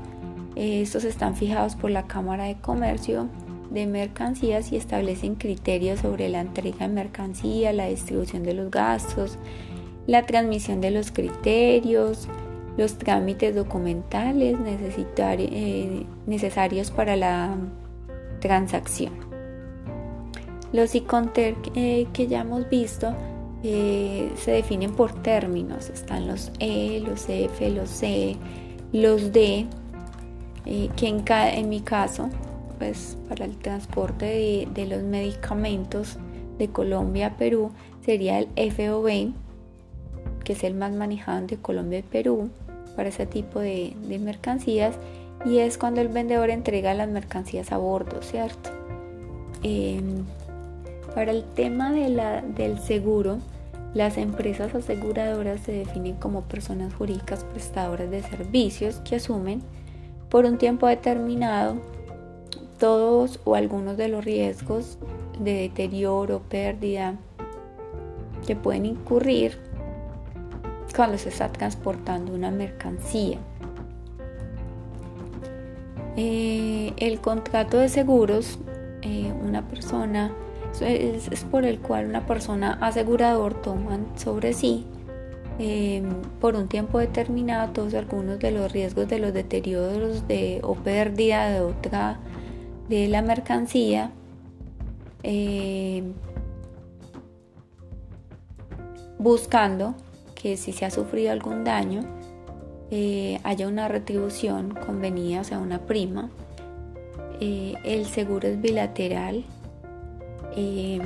Estos 0.60 1.04
están 1.04 1.36
fijados 1.36 1.74
por 1.74 1.90
la 1.90 2.06
Cámara 2.06 2.44
de 2.44 2.56
Comercio 2.56 3.28
de 3.70 3.86
Mercancías 3.86 4.72
y 4.72 4.76
establecen 4.76 5.36
criterios 5.36 6.00
sobre 6.00 6.28
la 6.28 6.42
entrega 6.42 6.86
de 6.86 6.92
mercancía, 6.92 7.72
la 7.72 7.86
distribución 7.86 8.42
de 8.42 8.52
los 8.52 8.70
gastos, 8.70 9.38
la 10.06 10.26
transmisión 10.26 10.82
de 10.82 10.90
los 10.90 11.12
criterios, 11.12 12.28
los 12.76 12.98
trámites 12.98 13.54
documentales 13.54 14.58
eh, 14.66 16.06
necesarios 16.26 16.90
para 16.90 17.16
la 17.16 17.56
transacción. 18.40 19.14
Los 20.74 20.94
ICONTER 20.94 21.54
eh, 21.74 22.06
que 22.12 22.26
ya 22.26 22.42
hemos 22.42 22.68
visto 22.68 23.14
eh, 23.62 24.30
se 24.36 24.50
definen 24.50 24.92
por 24.92 25.22
términos. 25.22 25.88
Están 25.88 26.28
los 26.28 26.52
E, 26.58 27.00
los 27.00 27.30
F, 27.30 27.70
los 27.70 27.88
C, 27.88 28.36
los 28.92 29.32
D, 29.32 29.66
que 30.64 31.08
en, 31.08 31.24
en, 31.28 31.68
mi 31.68 31.80
caso, 31.80 32.28
pues 32.78 33.16
para 33.28 33.44
el 33.44 33.56
transporte 33.56 34.26
de, 34.26 34.68
de 34.72 34.86
los 34.86 35.02
medicamentos 35.02 36.18
de 36.58 36.68
Colombia 36.68 37.28
a 37.28 37.36
Perú 37.36 37.72
sería 38.04 38.38
el 38.38 38.72
FOB, 38.72 39.32
que 40.44 40.52
es 40.52 40.64
el 40.64 40.74
más 40.74 40.92
manejado 40.92 41.46
de 41.46 41.56
Colombia 41.56 42.00
y 42.00 42.02
Perú 42.02 42.50
para 42.96 43.08
ese 43.08 43.26
tipo 43.26 43.60
de, 43.60 43.94
mercancías 44.20 44.96
y 45.46 45.58
es 45.58 45.78
cuando 45.78 46.00
el 46.00 46.08
vendedor 46.08 46.50
entrega 46.50 46.92
las 46.92 47.08
mercancías 47.08 47.72
a 47.72 47.78
bordo, 47.78 48.20
¿cierto? 48.20 48.70
Em, 49.62 50.24
para 51.14 51.30
el 51.30 51.44
tema 51.44 51.92
de 51.92 52.10
la, 52.10 52.42
del 52.42 52.78
seguro, 52.78 53.38
las 53.94 54.18
empresas 54.18 54.74
aseguradoras 54.74 55.60
se 55.60 55.72
definen 55.72 56.16
como 56.16 56.42
personas 56.42 56.94
jurídicas 56.94 57.44
prestadoras 57.44 58.10
de 58.10 58.22
servicios 58.22 59.00
que 59.00 59.16
asumen 59.16 59.62
por 60.30 60.44
un 60.44 60.58
tiempo 60.58 60.86
determinado 60.86 61.76
todos 62.78 63.40
o 63.44 63.54
algunos 63.54 63.96
de 63.96 64.08
los 64.08 64.24
riesgos 64.24 64.98
de 65.38 65.54
deterioro, 65.54 66.40
pérdida 66.48 67.16
que 68.46 68.56
pueden 68.56 68.86
incurrir 68.86 69.58
cuando 70.94 71.18
se 71.18 71.28
está 71.28 71.50
transportando 71.50 72.32
una 72.32 72.50
mercancía. 72.50 73.38
Eh, 76.16 76.92
el 76.96 77.20
contrato 77.20 77.78
de 77.78 77.88
seguros, 77.88 78.58
eh, 79.02 79.32
una 79.42 79.66
persona, 79.68 80.32
es, 80.80 81.44
por 81.44 81.64
el 81.64 81.80
cual 81.80 82.06
una 82.06 82.26
persona 82.26 82.78
asegurador 82.80 83.54
toma 83.54 83.98
sobre 84.16 84.52
sí 84.52 84.86
eh, 85.60 86.02
por 86.40 86.56
un 86.56 86.66
tiempo 86.66 86.98
determinado 86.98 87.72
todos 87.72 87.94
algunos 87.94 88.40
de 88.40 88.50
los 88.50 88.72
riesgos 88.72 89.06
de 89.08 89.20
los 89.20 89.32
deterioros 89.32 90.26
de, 90.26 90.60
o 90.64 90.74
pérdida 90.74 91.48
de 91.50 91.60
otra 91.60 92.18
de 92.88 93.06
la 93.06 93.22
mercancía 93.22 94.10
buscando 99.18 99.94
que 100.34 100.56
si 100.56 100.72
se 100.72 100.86
ha 100.86 100.90
sufrido 100.90 101.30
algún 101.30 101.62
daño 101.62 102.00
eh, 102.90 103.38
haya 103.44 103.68
una 103.68 103.86
retribución 103.86 104.74
convenida, 104.74 105.42
o 105.42 105.44
sea, 105.44 105.58
una 105.58 105.86
prima. 105.86 106.28
Eh, 107.40 107.74
el 107.84 108.04
seguro 108.06 108.48
es 108.48 108.60
bilateral. 108.60 109.44
Eh, 110.56 111.00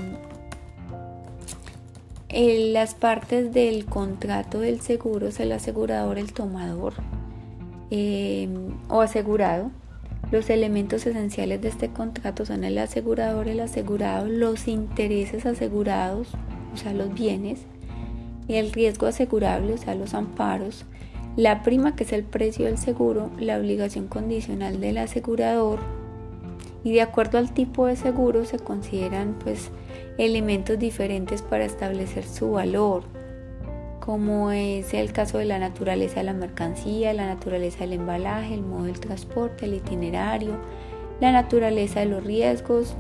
las 2.35 2.97
partes 2.97 3.53
del 3.53 3.85
contrato 3.85 4.59
del 4.59 4.81
seguro 4.81 5.29
es 5.29 5.39
el 5.39 5.53
asegurador, 5.53 6.19
el 6.19 6.33
tomador 6.33 6.95
o 8.89 9.01
asegurado. 9.01 9.71
Los 10.33 10.51
elementos 10.51 11.07
esenciales 11.07 11.63
de 11.63 11.69
este 11.69 11.91
contrato 11.91 12.45
son 12.45 12.65
el 12.65 12.79
asegurador, 12.79 13.47
el 13.47 13.61
asegurado, 13.61 14.27
los 14.27 14.67
intereses 14.67 15.47
asegurados, 15.47 16.29
o 16.73 16.77
sea, 16.77 16.93
los 16.93 17.15
bienes, 17.15 17.61
el 18.49 18.73
riesgo 18.73 19.07
asegurable, 19.07 19.75
o 19.75 19.79
sea, 19.79 19.95
los 19.95 20.13
amparos, 20.13 20.87
la 21.37 21.63
prima, 21.63 21.95
que 21.95 22.03
es 22.03 22.13
el 22.13 22.25
precio 22.25 22.65
del 22.65 22.79
seguro, 22.79 23.31
la 23.39 23.59
obligación 23.59 24.09
condicional 24.09 24.81
del 24.81 24.99
asegurador, 24.99 25.79
y 26.85 26.93
de 26.93 27.01
acuerdo 27.01 27.39
al 27.39 27.53
tipo 27.53 27.87
de 27.87 27.97
seguro 27.97 28.45
se 28.45 28.59
consideran 28.59 29.37
pues 29.43 29.71
elementos 30.19 30.79
diferentes 30.79 31.43
para 31.43 31.65
establecer 31.65 32.25
su 32.25 32.53
valor, 32.53 33.03
como 34.01 34.51
es 34.51 34.93
el 34.93 35.13
caso 35.13 35.39
de 35.39 35.47
la 35.47 35.59
naturaleza 35.59 36.17
de 36.17 36.25
la 36.25 36.35
mercancía, 36.35 37.15
la 37.15 37.27
naturaleza 37.27 37.81
del 37.81 37.95
embalaje, 37.95 38.53
el 38.53 38.63
modo 38.63 38.85
del 38.85 39.01
transporte, 39.01 39.65
el 39.65 39.75
itinerario, 39.75 40.59
la 41.21 41.33
naturaleza 41.33 42.01
de 42.01 42.07
los 42.07 42.23
riesgos, 42.23 42.95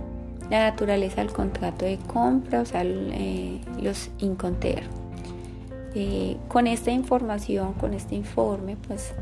la 0.50 0.70
naturaleza 0.70 1.22
del 1.22 1.32
contrato 1.32 1.84
de 1.84 1.98
compra, 1.98 2.62
o 2.62 2.64
sea, 2.64 2.82
eh, 2.84 3.60
los 3.82 4.10
inconter. 4.18 4.82
Eh, 5.94 6.38
con 6.48 6.66
esta 6.66 6.90
información, 6.90 7.74
con 7.74 7.92
este 7.92 8.14
informe, 8.14 8.76
pues 8.88 9.14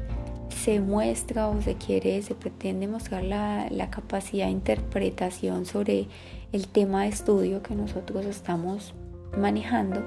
se 0.53 0.81
muestra 0.81 1.49
o 1.49 1.61
se 1.62 1.75
quiere, 1.75 2.21
se 2.23 2.35
pretende 2.35 2.87
mostrar 2.87 3.25
la, 3.25 3.69
la, 3.71 3.91
capacidad 3.91 4.47
de 4.47 4.53
interpretación 4.53 5.67
sobre 5.67 6.09
el 6.53 6.69
tema 6.69 7.03
de 7.03 7.09
estudio 7.09 7.62
que 7.62 7.75
nosotros 7.75 8.27
estamos 8.27 8.95
manejando 9.37 10.03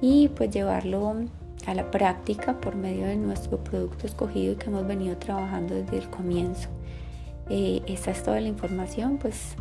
y 0.00 0.28
pues 0.28 0.50
llevarlo 0.50 1.16
a 1.66 1.74
la 1.74 1.90
práctica 1.90 2.60
por 2.60 2.76
medio 2.76 3.06
de 3.06 3.16
nuestro 3.16 3.58
producto 3.58 4.06
escogido 4.06 4.52
y 4.52 4.56
que 4.56 4.66
hemos 4.66 4.86
venido 4.86 5.16
trabajando 5.16 5.74
desde 5.74 5.98
el 5.98 6.10
comienzo. 6.10 6.68
Eh, 7.48 7.82
esta 7.86 8.10
es 8.10 8.22
toda 8.22 8.40
la 8.40 8.48
información, 8.48 9.18
pues 9.18 9.56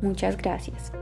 muchas 0.00 0.36
gracias. 0.36 0.92